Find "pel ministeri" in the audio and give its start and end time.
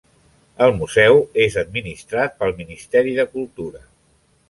2.43-3.17